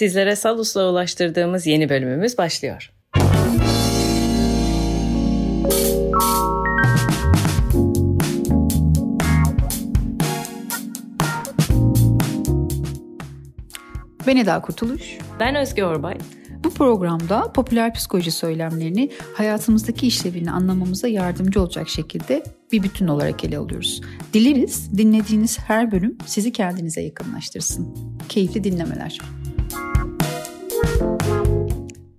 [0.00, 2.92] Sizlere Salus'la ulaştırdığımız yeni bölümümüz başlıyor.
[14.26, 15.18] Ben Eda Kurtuluş.
[15.40, 16.18] Ben Özge Orbay.
[16.64, 23.58] Bu programda popüler psikoloji söylemlerini hayatımızdaki işlevini anlamamıza yardımcı olacak şekilde bir bütün olarak ele
[23.58, 24.00] alıyoruz.
[24.32, 27.94] Dileriz dinlediğiniz her bölüm sizi kendinize yakınlaştırsın.
[28.28, 29.18] Keyifli dinlemeler.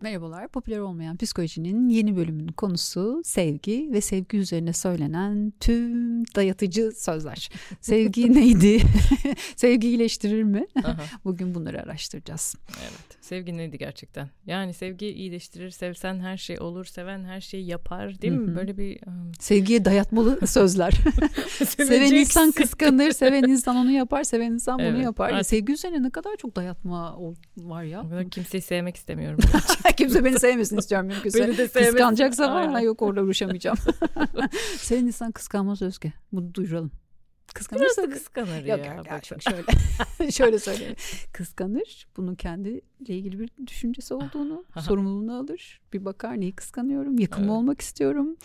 [0.01, 7.49] Merhabalar, popüler olmayan psikolojinin yeni bölümünün konusu sevgi ve sevgi üzerine söylenen tüm dayatıcı sözler.
[7.81, 8.81] Sevgi neydi?
[9.55, 10.65] sevgi iyileştirir mi?
[11.25, 12.55] Bugün bunları araştıracağız.
[12.81, 14.29] Evet, sevgi neydi gerçekten?
[14.45, 18.55] Yani sevgi iyileştirir, sevsen her şey olur, seven her şeyi yapar değil mi?
[18.55, 19.07] Böyle bir...
[19.07, 19.31] Um...
[19.39, 20.93] Sevgiye dayatmalı sözler.
[21.65, 25.29] seven insan kıskanır, seven insan onu yapar, seven insan bunu evet, yapar.
[25.29, 25.47] Artık...
[25.47, 27.17] Sevgi üzerine ne kadar çok dayatma
[27.57, 28.05] var ya.
[28.31, 29.39] Kimseyi sevmek istemiyorum.
[29.97, 31.39] Kimse beni sevmesin istiyorum mümkünse.
[31.39, 31.91] Beni de sevmesin.
[31.91, 33.77] Kıskanacaksa var ha yok orada uğraşamayacağım.
[34.77, 36.13] Senin insan kıskanmaz Özge.
[36.31, 36.91] Bunu duyuralım.
[37.53, 38.95] Kıskanırsa Biraz kıskanır yok, ya.
[38.95, 40.31] Yok yok şöyle.
[40.31, 40.95] şöyle söyleyeyim.
[41.33, 42.07] Kıskanır.
[42.17, 45.81] Bunun kendiyle ilgili bir düşüncesi olduğunu, sorumluluğunu alır.
[45.93, 47.51] Bir bakar neyi kıskanıyorum, yakın evet.
[47.51, 48.37] olmak istiyorum.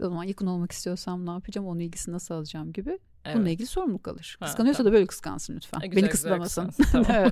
[0.00, 2.98] O zaman yakın olmak istiyorsam ne yapacağım, onun ilgisini nasıl alacağım gibi.
[3.24, 3.36] Evet.
[3.36, 4.36] Bununla ilgili sorumluluk alır.
[4.40, 4.92] Ha, Kıskanıyorsa tamam.
[4.92, 5.80] da böyle kıskansın lütfen.
[5.80, 6.70] Ha, güzel, Beni kısıtlamasın.
[6.92, 7.06] Tamam.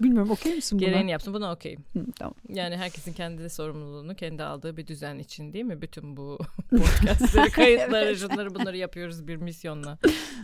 [0.00, 0.88] Bilmiyorum okey misin buna?
[0.88, 1.84] Gereğini yapsın buna okeyim.
[2.18, 2.34] Tamam.
[2.48, 5.82] Yani herkesin kendi sorumluluğunu kendi aldığı bir düzen için değil mi?
[5.82, 6.38] Bütün bu
[6.70, 8.18] podcastları, kayıtları, evet.
[8.18, 9.98] şunları bunları yapıyoruz bir misyonla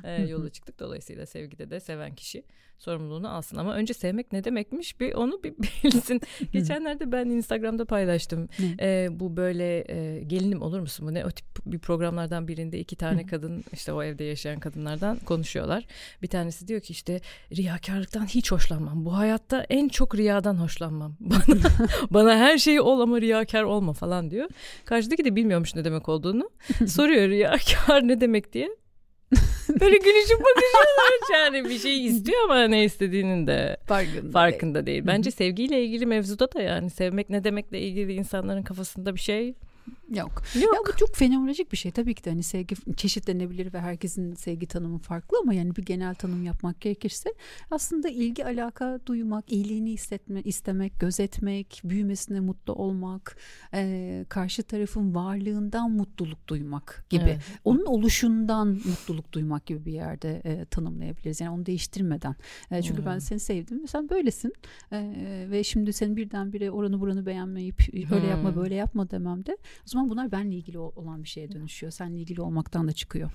[0.05, 0.81] e, yola çıktık.
[0.81, 2.45] Dolayısıyla sevgide de seven kişi
[2.81, 3.57] sorumluluğunu alsın.
[3.57, 6.21] Ama önce sevmek ne demekmiş bir onu bir bilsin.
[6.53, 8.49] Geçenlerde ben Instagram'da paylaştım.
[8.81, 11.07] E, bu böyle e, gelinim olur musun?
[11.07, 15.19] Bu ne o tip bir programlardan birinde iki tane kadın işte o evde yaşayan kadınlardan
[15.19, 15.87] konuşuyorlar.
[16.23, 17.21] Bir tanesi diyor ki işte
[17.57, 19.05] riyakarlıktan hiç hoşlanmam.
[19.05, 21.17] Bu hayatta en çok riyadan hoşlanmam.
[21.21, 21.61] Bana,
[22.11, 24.49] bana her şeyi ol ama riyakar olma falan diyor.
[24.85, 26.51] Karşıdaki de bilmiyormuş ne demek olduğunu.
[26.87, 28.69] Soruyor riyakar ne demek diye.
[29.81, 34.87] Böyle gülüşüp bakışıyorlar yani bir şey istiyor ama ne istediğinin de farkında, farkında değil.
[34.87, 35.07] değil.
[35.07, 39.55] Bence sevgiyle ilgili mevzuda da yani sevmek ne demekle ilgili insanların kafasında bir şey
[40.11, 40.43] Yok.
[40.55, 40.75] Yok.
[40.75, 41.91] Ya bu çok fenomenolojik bir şey.
[41.93, 46.15] Tabii ki de hani sevgi çeşitlenebilir ve herkesin sevgi tanımı farklı ama yani bir genel
[46.15, 47.35] tanım yapmak gerekirse
[47.71, 53.37] aslında ilgi alaka duymak, iyiliğini hissetme, istemek, gözetmek, büyümesine mutlu olmak,
[53.75, 57.23] e, karşı tarafın varlığından mutluluk duymak gibi.
[57.25, 57.41] Evet.
[57.65, 61.41] Onun oluşundan mutluluk duymak gibi bir yerde e, tanımlayabiliriz.
[61.41, 62.35] Yani onu değiştirmeden.
[62.71, 63.07] E, çünkü hmm.
[63.07, 64.53] ben seni sevdim ve sen böylesin.
[64.93, 67.81] E, ve şimdi senin birdenbire oranı buranı beğenmeyip
[68.13, 71.93] öyle yapma böyle yapma dememde o zaman bunlar benle ilgili olan bir şeye dönüşüyor.
[71.93, 73.31] Seninle ilgili olmaktan da çıkıyor.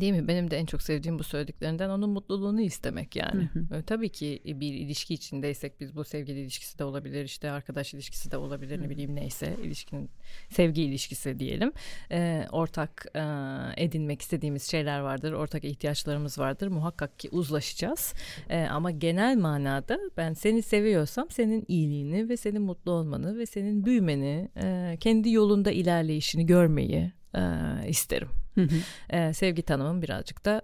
[0.00, 0.28] Değil mi?
[0.28, 3.50] Benim de en çok sevdiğim bu söylediklerinden onun mutluluğunu istemek yani.
[3.52, 3.82] Hı hı.
[3.82, 8.36] Tabii ki bir ilişki içindeysek biz bu sevgili ilişkisi de olabilir, işte arkadaş ilişkisi de
[8.36, 8.82] olabilir, hı.
[8.82, 10.10] ne bileyim neyse ilişkinin
[10.50, 11.72] sevgi ilişkisi diyelim.
[12.10, 13.20] Ee, ortak e,
[13.84, 16.68] edinmek istediğimiz şeyler vardır, ortak ihtiyaçlarımız vardır.
[16.68, 18.14] Muhakkak ki uzlaşacağız.
[18.50, 23.84] Ee, ama genel manada ben seni seviyorsam senin iyiliğini ve senin mutlu olmanı ve senin
[23.84, 27.40] büyümeni, e, kendi yolunda ilerleyişini görmeyi e,
[27.88, 28.28] isterim.
[28.54, 29.16] Hı hı.
[29.16, 30.62] E, sevgi tanımım birazcık da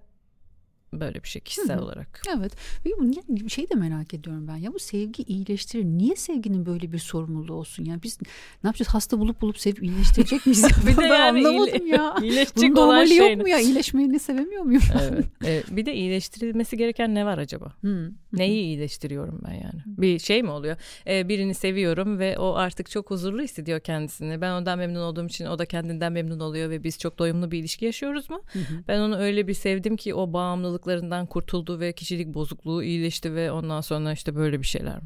[0.92, 1.84] böyle bir şey kişisel Hı-hı.
[1.84, 2.22] olarak.
[2.38, 2.52] Evet.
[2.84, 4.56] Bir şey de merak ediyorum ben.
[4.56, 5.84] Ya bu sevgi iyileştirir.
[5.84, 7.84] Niye sevginin böyle bir sorumluluğu olsun?
[7.84, 8.19] Yani biz
[8.64, 8.88] ne yapacağız?
[8.88, 10.64] Hasta bulup bulup sevip iyileştirecek miyiz?
[10.86, 12.14] bir de ben yani anlamadım ya.
[12.22, 13.58] İyileşecek Bunun olan şey yok mu ya?
[13.58, 14.82] İyileşmeyi ne sevemiyor muyum?
[15.00, 15.24] evet.
[15.44, 17.72] Ee, bir de iyileştirilmesi gereken ne var acaba?
[17.80, 18.12] Hı.
[18.36, 19.82] Neyi iyileştiriyorum ben yani?
[19.86, 20.76] Bir şey mi oluyor?
[21.06, 24.41] Ee, birini seviyorum ve o artık çok huzurlu hissediyor kendisini.
[24.41, 27.58] Ben ondan memnun olduğum için o da kendinden memnun oluyor ve biz çok doyumlu bir
[27.58, 28.42] ilişki yaşıyoruz mu?
[28.52, 28.82] Hı hı.
[28.88, 33.52] Ben onu öyle bir sevdim ki o bağımlılık hastalıklarından kurtuldu ve kişilik bozukluğu iyileşti ve
[33.52, 35.00] ondan sonra işte böyle bir şeyler?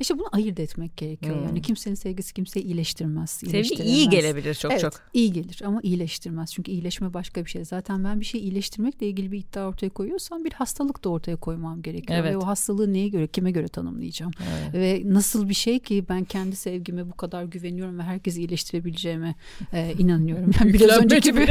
[0.00, 1.36] İşte bunu ayırt etmek gerekiyor.
[1.36, 1.44] Hmm.
[1.44, 3.30] Yani kimsenin sevgisi kimseyi iyileştirmez.
[3.30, 4.92] Sevgi iyi gelebilir çok evet, çok.
[5.12, 6.52] iyi gelir ama iyileştirmez.
[6.52, 7.64] Çünkü iyileşme başka bir şey.
[7.64, 11.82] Zaten ben bir şey iyileştirmekle ilgili bir iddia ortaya koyuyorsam bir hastalık da ortaya koymam
[11.82, 12.20] gerekiyor.
[12.20, 12.32] Evet.
[12.32, 14.32] Ve o hastalığı neye göre, kime göre tanımlayacağım.
[14.52, 14.74] Evet.
[14.74, 19.34] Ve nasıl bir şey ki ben kendi sevgime bu kadar güveniyorum ve herkesi iyileştirebileceğime
[19.72, 20.50] e, inanıyorum.
[20.60, 21.50] Yani biraz önceki bir,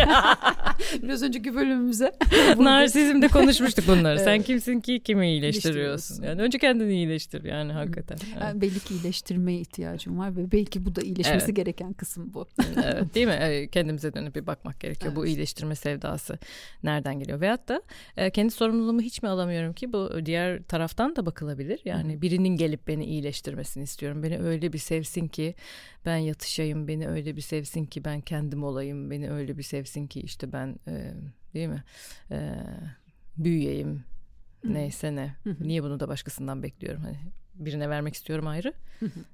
[1.03, 2.11] biraz önceki bölümümüze.
[2.57, 4.15] Narsizmde konuşmuştuk bunları.
[4.15, 4.23] evet.
[4.23, 6.23] Sen kimsin ki kimi iyileştiriyorsun?
[6.23, 8.27] Yani önce kendini iyileştir yani hakikaten.
[8.31, 8.41] Evet.
[8.41, 11.55] Yani belli ki iyileştirmeye ihtiyacım var ve belki bu da iyileşmesi evet.
[11.55, 12.47] gereken kısım bu.
[12.83, 13.69] evet değil mi?
[13.71, 15.13] Kendimize dönüp bir bakmak gerekiyor.
[15.13, 15.17] Evet.
[15.17, 16.39] Bu iyileştirme sevdası
[16.83, 17.41] nereden geliyor?
[17.41, 17.81] Veyahut da
[18.29, 21.81] kendi sorumluluğumu hiç mi alamıyorum ki bu diğer taraftan da bakılabilir.
[21.85, 24.23] Yani birinin gelip beni iyileştirmesini istiyorum.
[24.23, 25.55] Beni öyle bir sevsin ki
[26.05, 26.87] ben yatışayım.
[26.87, 29.11] Beni öyle bir sevsin ki ben kendim olayım.
[29.11, 30.75] Beni öyle bir sevsin ki işte ben
[31.53, 31.83] değil mi?
[33.37, 34.03] büyüyeyim
[34.63, 35.35] Neyse ne.
[35.59, 37.01] Niye bunu da başkasından bekliyorum?
[37.01, 37.17] Hani
[37.53, 38.73] birine vermek istiyorum ayrı.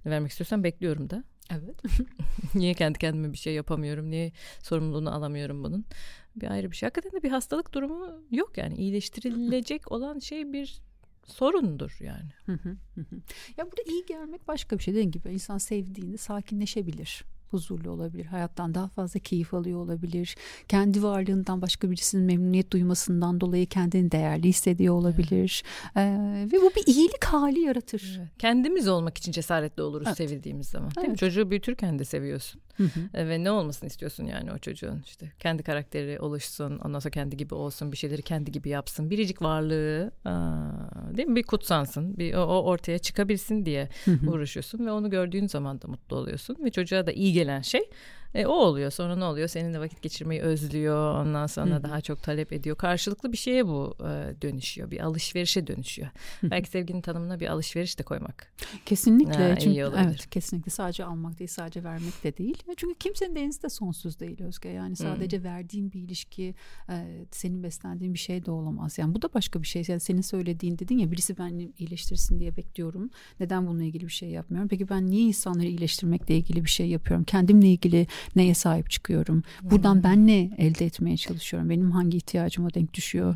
[0.06, 1.24] vermek istiyorsam bekliyorum da.
[1.52, 1.82] Evet.
[2.56, 4.12] niye kendi kendime bir şey yapamıyorum?
[4.12, 4.32] Niye
[4.64, 5.86] sorumluluğunu alamıyorum bunun?
[6.36, 6.88] Bir ayrı bir şey.
[6.88, 8.76] Hakikaten de bir hastalık durumu yok yani.
[8.76, 10.82] iyileştirilecek olan şey bir
[11.26, 12.32] sorundur yani.
[13.58, 14.94] ya burada iyi gelmek başka bir şey.
[14.94, 18.26] Dediğim gibi insan sevdiğinde sakinleşebilir huzurlu olabilir.
[18.26, 20.36] Hayattan daha fazla keyif alıyor olabilir.
[20.68, 25.64] Kendi varlığından başka birisinin memnuniyet duymasından dolayı kendini değerli hissediyor olabilir.
[25.96, 26.08] Evet.
[26.08, 28.18] Ee, ve bu bir iyilik hali yaratır.
[28.20, 28.30] Evet.
[28.40, 30.18] Kendimiz olmak için cesaretli oluruz evet.
[30.18, 30.90] sevildiğimiz zaman.
[30.90, 31.10] Değil evet.
[31.10, 31.18] mi?
[31.18, 32.62] Çocuğu büyütürken de seviyorsun.
[32.78, 33.28] Hı hı.
[33.28, 37.56] Ve ne olmasını istiyorsun yani o çocuğun işte kendi karakteri oluşsun ondan sonra kendi gibi
[37.56, 42.42] olsun bir şeyleri kendi gibi yapsın biricik varlığı aa, değil mi bir kutsansın bir o,
[42.42, 44.30] o ortaya çıkabilsin diye hı hı.
[44.30, 47.90] uğraşıyorsun ve onu gördüğün zaman da mutlu oluyorsun ve çocuğa da iyi gelen şey
[48.38, 48.92] e, o oluyor.
[48.92, 49.48] Sonra ne oluyor?
[49.48, 51.16] Seninle vakit geçirmeyi özlüyor.
[51.16, 51.84] Ondan sonra Hı-hı.
[51.84, 52.76] daha çok talep ediyor.
[52.76, 54.92] Karşılıklı bir şeye bu e, dönüşüyor.
[54.92, 56.10] Bir alışverişe dönüşüyor.
[56.42, 56.52] Hı-hı.
[56.52, 58.54] Belki sevginin tanımına bir alışveriş de koymak.
[58.86, 59.50] Kesinlikle.
[59.50, 59.80] Ha, Çünkü.
[59.80, 60.72] Evet, kesinlikle.
[60.72, 62.64] Sadece almak değil, sadece vermek de değil.
[62.78, 64.70] Çünkü kimsenin denizi de sonsuz değil Özge.
[64.70, 65.46] Yani sadece Hı-hı.
[65.46, 66.56] verdiğin bir ilişki
[66.90, 68.98] e, senin beslendiğin bir şey de olamaz.
[68.98, 69.84] Yani bu da başka bir şey.
[69.88, 73.10] Yani senin söylediğin dedin ya birisi beni iyileştirsin diye bekliyorum.
[73.40, 74.70] Neden bununla ilgili bir şey yapmıyorum?
[74.70, 77.24] Peki ben niye insanları iyileştirmekle ilgili bir şey yapıyorum?
[77.24, 79.44] Kendimle ilgili neye sahip çıkıyorum?
[79.62, 81.70] Buradan ben ne elde etmeye çalışıyorum?
[81.70, 83.36] Benim hangi ihtiyacıma denk düşüyor?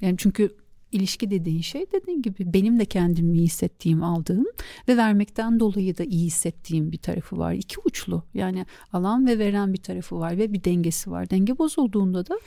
[0.00, 0.56] Yani çünkü
[0.92, 4.46] ilişki dediğin şey dediğin gibi benim de kendimi iyi hissettiğim aldığım
[4.88, 7.52] ve vermekten dolayı da iyi hissettiğim bir tarafı var.
[7.52, 11.30] İki uçlu yani alan ve veren bir tarafı var ve bir dengesi var.
[11.30, 12.38] Denge bozulduğunda da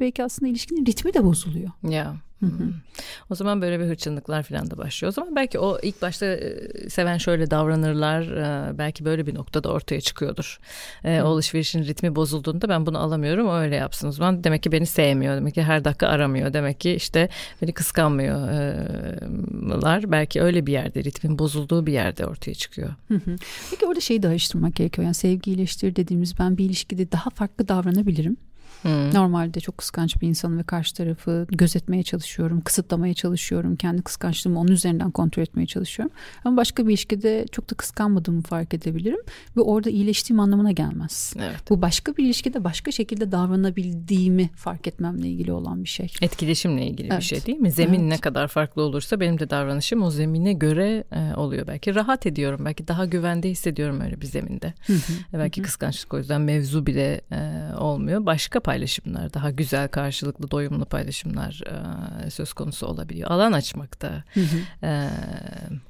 [0.00, 1.70] belki aslında ilişkinin ritmi de bozuluyor.
[1.88, 2.16] Ya.
[3.30, 5.08] O zaman böyle bir hırçınlıklar falan da başlıyor.
[5.08, 6.58] O zaman belki o ilk başta e,
[6.88, 8.22] seven şöyle davranırlar.
[8.22, 10.58] E, belki böyle bir noktada ortaya çıkıyordur.
[11.04, 13.48] E, o alışverişin ritmi bozulduğunda ben bunu alamıyorum.
[13.48, 14.08] O öyle yapsın.
[14.08, 15.36] O zaman demek ki beni sevmiyor.
[15.36, 16.52] Demek ki her dakika aramıyor.
[16.52, 17.28] Demek ki işte
[17.62, 20.12] beni kıskanmıyorlar.
[20.12, 22.94] Belki öyle bir yerde ritmin bozulduğu bir yerde ortaya çıkıyor.
[23.70, 25.04] Peki orada şeyi de araştırmak gerekiyor.
[25.04, 28.36] Yani sevgi iyileştir dediğimiz ben bir ilişkide daha farklı davranabilirim.
[28.84, 29.14] Hmm.
[29.14, 33.76] Normalde çok kıskanç bir insanım ve karşı tarafı gözetmeye çalışıyorum, kısıtlamaya çalışıyorum.
[33.76, 36.14] Kendi kıskançlığımı onun üzerinden kontrol etmeye çalışıyorum.
[36.44, 39.20] Ama başka bir ilişkide çok da kıskanmadığımı fark edebilirim
[39.56, 41.34] ve orada iyileştiğim anlamına gelmez.
[41.38, 41.70] Evet.
[41.70, 46.12] Bu başka bir ilişkide başka şekilde davranabildiğimi fark etmemle ilgili olan bir şey.
[46.22, 47.18] Etkileşimle ilgili evet.
[47.18, 47.70] bir şey değil mi?
[47.70, 48.08] Zemin evet.
[48.08, 51.66] ne kadar farklı olursa benim de davranışım o zemine göre e, oluyor.
[51.66, 54.74] Belki rahat ediyorum, belki daha güvende hissediyorum öyle bir zeminde.
[54.86, 54.98] Hı hı.
[55.32, 55.66] Belki hı hı.
[55.66, 58.26] kıskançlık o yüzden mevzu bile e, olmuyor.
[58.26, 61.60] Başka pay paylaşımlar, daha güzel karşılıklı doyumlu paylaşımlar
[62.26, 63.30] e, söz konusu olabiliyor.
[63.30, 64.24] Alan açmakta
[64.82, 65.08] e,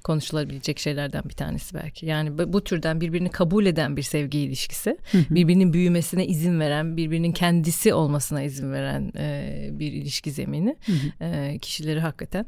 [0.04, 2.06] konuşulabilecek şeylerden bir tanesi belki.
[2.06, 4.98] Yani bu, bu türden birbirini kabul eden bir sevgi ilişkisi,
[5.30, 10.76] birbirinin büyümesine izin veren, birbirinin kendisi olmasına izin veren e, bir ilişki zemini
[11.20, 12.46] e, kişileri hakikaten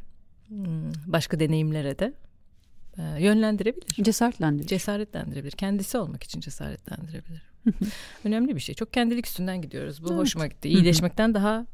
[0.48, 2.14] hmm, başka deneyimlere de
[2.98, 4.04] e, yönlendirebilir.
[4.04, 4.66] Cesaretlendirir.
[4.66, 5.52] Cesaretlendirebilir.
[5.52, 7.55] Kendisi olmak için cesaretlendirebilir.
[8.24, 8.74] Önemli bir şey.
[8.74, 10.02] Çok kendilik üstünden gidiyoruz.
[10.02, 10.18] Bu evet.
[10.18, 10.68] hoşuma gitti.
[10.68, 11.66] İyileşmekten daha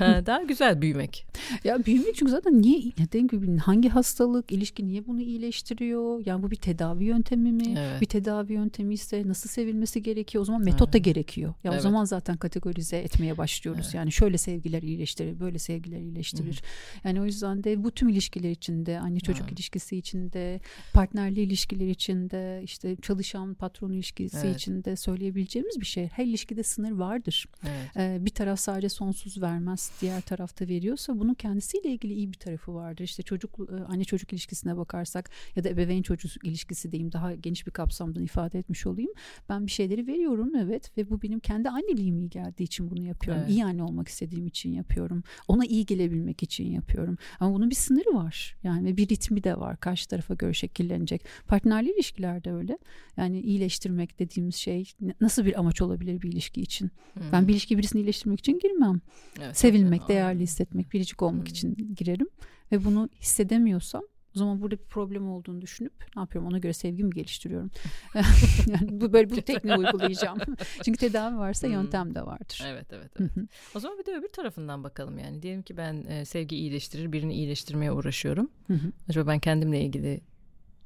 [0.00, 1.26] Daha güzel büyümek.
[1.64, 6.26] Ya büyümek çünkü zaten niye dediğim gibi hangi hastalık, ilişki niye bunu iyileştiriyor?
[6.26, 7.74] Yani bu bir tedavi yöntemi mi?
[7.78, 8.00] Evet.
[8.00, 10.42] Bir tedavi yöntemi ise nasıl sevilmesi gerekiyor?
[10.42, 10.92] O zaman metot evet.
[10.92, 11.54] da gerekiyor.
[11.64, 11.80] Ya evet.
[11.80, 13.84] o zaman zaten kategorize etmeye başlıyoruz.
[13.84, 13.94] Evet.
[13.94, 16.62] Yani şöyle sevgiler iyileştirir, böyle sevgiler iyileştirir.
[17.02, 17.08] Hı.
[17.08, 19.52] Yani o yüzden de bu tüm ilişkiler içinde, anne çocuk evet.
[19.52, 20.60] ilişkisi içinde,
[20.92, 24.56] partnerli ilişkiler içinde, işte çalışan patron ilişkisi evet.
[24.56, 26.08] içinde söyleyebileceğimiz bir şey.
[26.08, 27.46] Her ilişkide sınır vardır.
[27.62, 27.96] Evet.
[27.96, 32.38] Ee, bir taraf sadece sonsuz vermez vermez diğer tarafta veriyorsa bunun kendisiyle ilgili iyi bir
[32.38, 33.04] tarafı vardır.
[33.04, 37.66] İşte çocuk e, anne çocuk ilişkisine bakarsak ya da ebeveyn çocuk ilişkisi diyeyim daha geniş
[37.66, 39.10] bir kapsamdan ifade etmiş olayım.
[39.48, 43.42] Ben bir şeyleri veriyorum evet ve bu benim kendi anneliğim iyi geldiği için bunu yapıyorum.
[43.42, 43.52] Evet.
[43.52, 45.22] İyi anne olmak istediğim için yapıyorum.
[45.48, 47.18] Ona iyi gelebilmek için yapıyorum.
[47.40, 48.56] Ama bunun bir sınırı var.
[48.62, 49.80] Yani ve bir ritmi de var.
[49.80, 51.24] Karşı tarafa göre şekillenecek.
[51.46, 52.78] Partnerli ilişkilerde öyle.
[53.16, 56.90] Yani iyileştirmek dediğimiz şey nasıl bir amaç olabilir bir ilişki için?
[57.14, 57.22] Hmm.
[57.32, 59.00] Ben bir ilişki birisini iyileştirmek için girmem.
[59.40, 61.50] Evet, Sevilmek, değerli hissetmek, biricik olmak hmm.
[61.50, 62.28] için girerim
[62.72, 64.02] ve bunu hissedemiyorsam
[64.36, 67.70] o zaman burada bir problem olduğunu düşünüp ne yapıyorum ona göre sevgimi geliştiriyorum.
[68.66, 70.38] yani bu böyle bu tekniği uygulayacağım.
[70.84, 71.74] Çünkü tedavi varsa hmm.
[71.74, 72.62] yöntem de vardır.
[72.66, 73.30] Evet evet evet.
[73.74, 75.42] o zaman bir de öbür tarafından bakalım yani.
[75.42, 78.50] Diyelim ki ben e, sevgi iyileştirir, birini iyileştirmeye uğraşıyorum.
[79.08, 80.20] Acaba ben kendimle ilgili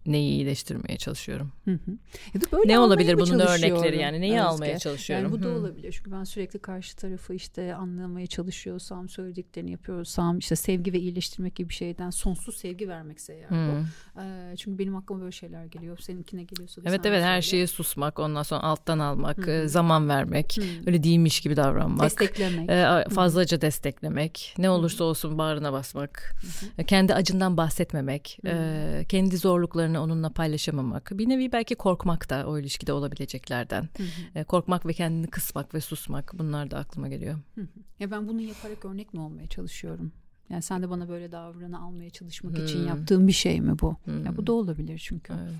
[0.06, 1.52] neyi iyileştirmeye çalışıyorum?
[1.64, 1.90] Hı hı.
[2.34, 4.42] Ya da böyle ne olabilir bunun örnekleri yani neyi Özge.
[4.42, 5.24] almaya çalışıyorum?
[5.24, 5.58] Yani bu da hı.
[5.58, 11.54] olabilir çünkü ben sürekli karşı tarafı işte anlamaya çalışıyorsam, söylediklerini yapıyorsam, işte sevgi ve iyileştirmek
[11.54, 13.72] gibi bir şeyden sonsuz sevgi vermekse eğer hı.
[13.72, 14.20] bu.
[14.20, 15.98] E, çünkü benim aklıma böyle şeyler geliyor.
[15.98, 19.68] Seninkine geliyorsa da Evet evet her şeye susmak, ondan sonra alttan almak, hı.
[19.68, 20.62] zaman vermek, hı.
[20.86, 22.04] öyle değilmiş gibi davranmak.
[22.04, 22.70] Desteklemek.
[22.70, 23.60] E, fazlaca hı.
[23.60, 24.54] desteklemek.
[24.58, 26.34] Ne olursa olsun bağrına basmak.
[26.40, 26.84] Hı hı.
[26.84, 28.48] Kendi acından bahsetmemek, hı.
[28.48, 31.10] e, kendi zorluklarını onunla paylaşamamak.
[31.14, 33.82] Bir nevi belki korkmak da o ilişkide olabileceklerden.
[33.96, 34.38] Hı hı.
[34.38, 37.38] E, korkmak ve kendini kısmak ve susmak bunlar da aklıma geliyor.
[37.54, 37.66] Hı hı.
[38.00, 40.12] Ya ben bunu yaparak örnek mi olmaya çalışıyorum?
[40.50, 42.64] Yani sen de bana böyle davranı almaya çalışmak hmm.
[42.64, 43.96] için yaptığın bir şey mi bu?
[44.04, 44.26] Hmm.
[44.26, 45.32] Ya bu da olabilir çünkü.
[45.32, 45.54] Evet.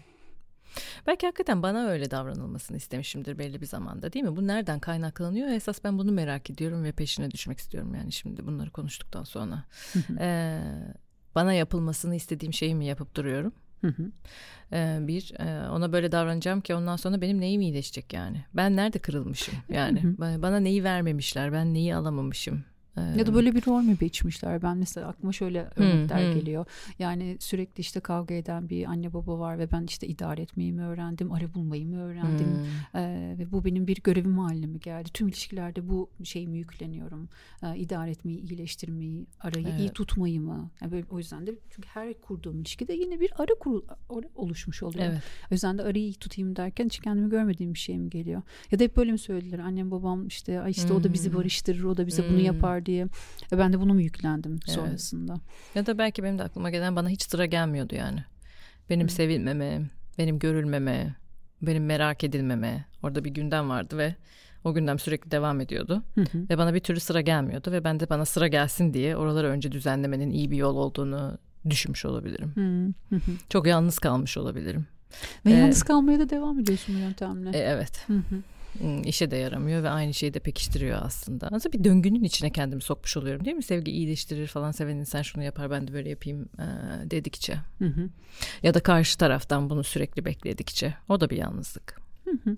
[1.07, 4.37] Belki hakikaten bana öyle davranılmasını istemişimdir belli bir zamanda değil mi?
[4.37, 5.49] Bu nereden kaynaklanıyor?
[5.49, 9.65] Esas ben bunu merak ediyorum ve peşine düşmek istiyorum yani şimdi bunları konuştuktan sonra.
[10.19, 10.61] ee,
[11.35, 13.53] bana yapılmasını istediğim şeyi mi yapıp duruyorum?
[13.85, 14.11] Hı hı.
[14.73, 18.99] Ee, bir e, ona böyle davranacağım ki ondan sonra benim neyim iyileşecek yani ben nerede
[18.99, 20.43] kırılmışım yani hı hı.
[20.43, 22.65] bana neyi vermemişler ben neyi alamamışım
[22.97, 24.63] ya da böyle bir rol mü biçmişler?
[24.63, 26.67] Ben mesela aklıma şöyle örnekler hmm, geliyor.
[26.99, 30.83] Yani sürekli işte kavga eden bir anne baba var ve ben işte idare etmeyi mi
[30.83, 33.01] öğrendim, ara bulmayı mı öğrendim hmm.
[33.01, 35.09] ee, ve bu benim bir görevim haline mi geldi?
[35.15, 37.29] Tüm ilişkilerde bu şeyimi yükleniyorum.
[37.63, 39.81] Ee, idare etmeyi, iyileştirmeyi, arayı evet.
[39.81, 40.71] iyi tutmayı mı?
[40.81, 43.83] Yani böyle, o yüzden de çünkü her kurduğum ilişkide yine bir ara kurul
[44.35, 45.05] oluşmuş oluyor.
[45.05, 45.23] Evet.
[45.51, 48.43] O yüzden de arayı iyi tutayım derken hiç kendimi görmediğim bir şey mi geliyor?
[48.71, 49.59] Ya da hep böyle mi söylediler?
[49.59, 50.97] Annem babam işte işte hmm.
[50.97, 51.39] o da bizi hmm.
[51.39, 52.31] barıştırır, o da bize hmm.
[52.31, 53.07] bunu yapar diye.
[53.53, 54.77] E ben de bunu mu yüklendim evet.
[54.77, 55.35] sonrasında?
[55.75, 58.25] Ya da belki benim de aklıma gelen bana hiç sıra gelmiyordu yani.
[58.91, 59.13] Benim Hı.
[59.13, 59.83] sevilmeme,
[60.19, 61.17] benim görülmeme,
[61.63, 62.85] benim merak edilmeme.
[63.03, 64.15] Orada bir gündem vardı ve
[64.65, 66.03] o gündem sürekli devam ediyordu.
[66.15, 66.49] Hı hı.
[66.51, 69.73] Ve bana bir türlü sıra gelmiyordu ve ben de bana sıra gelsin diye oraları önce
[69.73, 71.39] düzenlemenin iyi bir yol olduğunu
[71.71, 72.53] düşünmüş olabilirim.
[73.11, 73.21] Hı hı.
[73.49, 74.87] Çok yalnız kalmış olabilirim.
[75.47, 77.51] Ve ee, yalnız kalmaya da devam ediyorsun bu yöntemle.
[77.51, 78.05] E, evet.
[78.07, 78.43] Hı hı
[79.05, 81.49] işe de yaramıyor ve aynı şeyi de pekiştiriyor aslında.
[81.53, 83.63] Aslında bir döngünün içine kendimi sokmuş oluyorum değil mi?
[83.63, 86.67] Sevgi iyileştirir falan seven insan şunu yapar ben de böyle yapayım e,
[87.11, 87.55] dedikçe.
[87.79, 88.09] Hı hı.
[88.63, 90.95] Ya da karşı taraftan bunu sürekli bekledikçe.
[91.09, 92.01] O da bir yalnızlık.
[92.25, 92.57] Hı hı.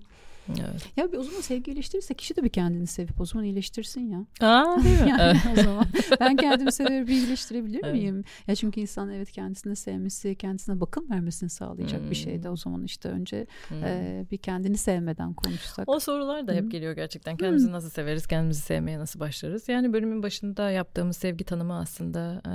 [0.49, 0.97] Evet.
[0.97, 4.25] Ya bir o zaman sevgi iyileştirirse kişi de bir kendini sevip o zaman iyileştirsin ya.
[4.41, 5.09] Aa, değil mi?
[5.19, 5.85] yani o zaman
[6.19, 7.93] ben kendimi severek bir iyileştirebilir evet.
[7.93, 8.23] miyim?
[8.47, 12.11] Ya çünkü insan evet kendisine sevmesi, kendisine bakım vermesini sağlayacak hmm.
[12.11, 13.83] bir şey de o zaman işte önce hmm.
[13.83, 15.89] e, bir kendini sevmeden konuşsak.
[15.89, 16.69] O sorular da hep hmm.
[16.69, 17.37] geliyor gerçekten.
[17.37, 17.73] Kendimizi hmm.
[17.73, 19.69] nasıl severiz, kendimizi sevmeye nasıl başlarız?
[19.69, 22.51] Yani bölümün başında yaptığımız sevgi tanımı aslında e,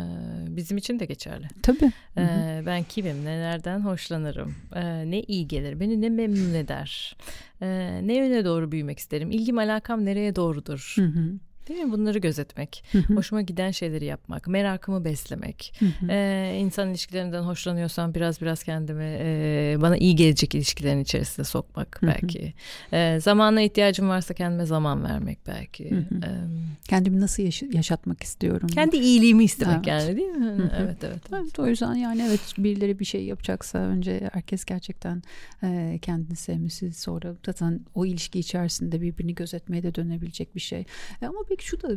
[0.57, 1.49] bizim için de geçerli.
[1.63, 1.93] Tabii.
[2.17, 7.17] E, ben kimim, nelerden hoşlanırım, e, ne iyi gelir, beni ne memnun eder.
[7.63, 9.31] Ee, ne yöne doğru büyümek isterim?
[9.31, 10.95] İlgim alakam nereye doğrudur?
[10.97, 11.39] Hı hı.
[11.69, 11.93] Değil mi?
[11.93, 15.75] Bunları gözetmek, hoşuma giden şeyleri yapmak, merakımı beslemek.
[16.11, 22.55] Ee, insan ilişkilerinden hoşlanıyorsam biraz biraz kendimi e, bana iyi gelecek ilişkilerin içerisinde sokmak belki.
[22.93, 25.91] E, zamana ihtiyacım varsa kendime zaman vermek belki.
[25.91, 26.15] Hı hı.
[26.25, 26.31] E,
[26.89, 28.69] kendimi nasıl yaş- yaşatmak istiyorum?
[28.69, 29.87] Kendi iyiliğimi istemek evet.
[29.87, 30.47] yani değil mi?
[30.47, 30.71] Hı.
[30.77, 31.59] Evet, evet evet.
[31.59, 35.23] O yüzden yani evet birileri bir şey yapacaksa önce herkes gerçekten
[35.63, 40.85] e, kendini sevmesi sonra zaten o ilişki içerisinde birbirini gözetmeye de dönebilecek bir şey.
[41.23, 41.89] E, ama peki şu da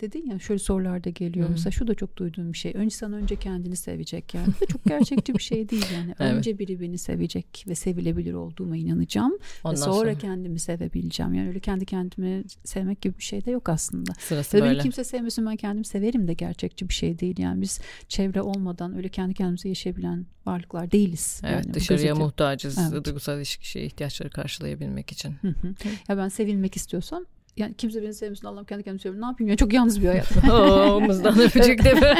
[0.00, 1.46] dedin ya şöyle sorular da geliyor.
[1.46, 1.52] Hmm.
[1.52, 2.72] Mesela şu da çok duyduğum bir şey.
[2.74, 4.46] Önce sen önce kendini sevecek yani.
[4.60, 6.14] Bu çok gerçekçi bir şey değil yani.
[6.20, 6.32] evet.
[6.32, 9.38] Önce biri beni sevecek ve sevilebilir olduğuma inanacağım.
[9.64, 11.34] Ondan ve sonra, sonra kendimi sevebileceğim.
[11.34, 14.12] Yani öyle kendi kendimi sevmek gibi bir şey de yok aslında.
[14.18, 14.74] Sırası Tabii böyle.
[14.74, 17.38] Beni kimse sevmesin ben kendimi severim de gerçekçi bir şey değil.
[17.38, 21.40] Yani biz çevre olmadan öyle kendi kendimize yaşayabilen varlıklar değiliz.
[21.44, 23.04] Evet yani dışarıya muhtacız evet.
[23.04, 25.34] duygusal ilişki şey, ihtiyaçları karşılayabilmek için.
[25.40, 25.74] Hı hı.
[26.08, 27.24] Ya ben sevilmek istiyorsam
[27.60, 29.22] yani kimse beni sevmesin Allah'ım kendi kendimi seviyorum.
[29.22, 30.32] Ne yapayım ya çok yalnız bir hayat.
[30.90, 32.02] Omuzdan öpecek değil mi?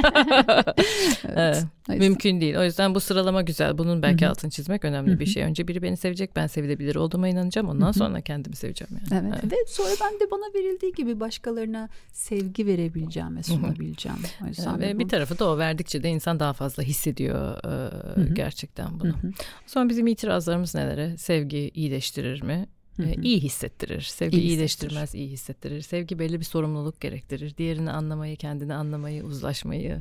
[1.28, 1.64] evet.
[1.88, 2.00] evet.
[2.00, 2.56] Mümkün değil.
[2.56, 3.78] O yüzden bu sıralama güzel.
[3.78, 4.30] Bunun belki Hı-hı.
[4.30, 5.20] altını çizmek önemli Hı-hı.
[5.20, 5.42] bir şey.
[5.42, 7.68] Önce biri beni sevecek ben sevilebilir olduğuma inanacağım.
[7.68, 7.94] Ondan Hı-hı.
[7.94, 9.24] sonra kendimi seveceğim yani.
[9.24, 9.40] Evet.
[9.42, 9.52] evet.
[9.52, 14.18] Ve sonra ben de bana verildiği gibi başkalarına sevgi verebileceğim ve sunabileceğim.
[14.44, 14.98] O yüzden evet, ve bu...
[14.98, 19.08] bir tarafı da o verdikçe de insan daha fazla hissediyor e, gerçekten bunu.
[19.08, 19.32] Hı-hı.
[19.66, 21.16] Sonra bizim itirazlarımız nelere?
[21.16, 22.66] Sevgi iyileştirir mi?
[22.96, 23.02] Hı.
[23.22, 24.00] iyi hissettirir.
[24.00, 25.80] Sevgi iyi iyileştirmez, iyi hissettirir.
[25.80, 27.56] Sevgi belli bir sorumluluk gerektirir.
[27.56, 30.00] Diğerini anlamayı, kendini anlamayı, uzlaşmayı,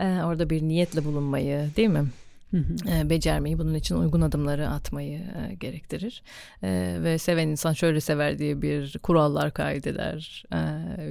[0.00, 2.04] orada bir niyetle bulunmayı, değil mi?
[3.04, 5.20] Becermeyi, bunun için uygun adımları atmayı
[5.60, 6.22] gerektirir.
[7.02, 10.44] Ve seven insan şöyle sever diye bir kurallar, kaideler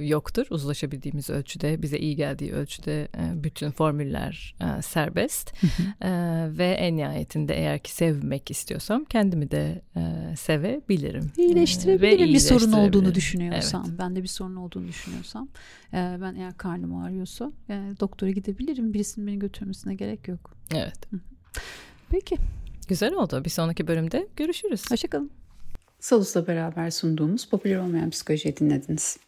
[0.00, 0.46] yoktur.
[0.50, 5.54] Uzlaşabildiğimiz ölçüde, bize iyi geldiği ölçüde bütün formüller serbest.
[6.58, 9.82] Ve en nihayetinde eğer ki sevmek istiyorsam kendimi de
[10.36, 11.32] sevebilirim.
[11.36, 13.84] İyileştirebilirim e, bir sorun olduğunu düşünüyorsam.
[13.88, 13.98] Evet.
[13.98, 15.48] Ben de bir sorun olduğunu düşünüyorsam.
[15.92, 17.52] Ben eğer karnım ağrıyorsa
[18.00, 18.94] doktora gidebilirim.
[18.94, 20.59] Birisinin beni götürmesine gerek yok.
[20.74, 20.98] Evet.
[22.10, 22.36] Peki.
[22.88, 23.44] Güzel oldu.
[23.44, 24.90] Bir sonraki bölümde görüşürüz.
[24.90, 25.30] Hoşçakalın.
[26.00, 29.18] Salus'la beraber sunduğumuz popüler olmayan psikolojiyi dinlediniz.